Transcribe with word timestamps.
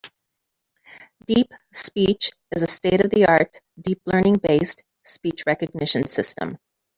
DeepSpeech 1.27 2.31
is 2.49 2.63
a 2.63 2.67
state-of-the-art 2.67 3.61
deep-learning-based 3.79 4.81
speech 5.03 5.43
recognition 5.45 6.07
system. 6.07 6.57